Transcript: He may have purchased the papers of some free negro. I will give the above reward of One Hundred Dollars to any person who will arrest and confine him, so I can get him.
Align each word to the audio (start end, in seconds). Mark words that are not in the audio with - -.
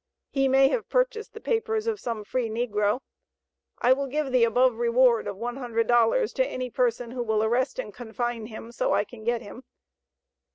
He 0.31 0.47
may 0.47 0.69
have 0.69 0.89
purchased 0.89 1.33
the 1.35 1.39
papers 1.39 1.85
of 1.85 1.99
some 1.99 2.23
free 2.23 2.49
negro. 2.49 3.01
I 3.83 3.93
will 3.93 4.07
give 4.07 4.31
the 4.31 4.43
above 4.43 4.77
reward 4.79 5.27
of 5.27 5.37
One 5.37 5.57
Hundred 5.57 5.85
Dollars 5.85 6.33
to 6.33 6.43
any 6.43 6.71
person 6.71 7.11
who 7.11 7.21
will 7.21 7.43
arrest 7.43 7.77
and 7.77 7.93
confine 7.93 8.47
him, 8.47 8.71
so 8.71 8.93
I 8.95 9.03
can 9.03 9.23
get 9.23 9.43
him. 9.43 9.63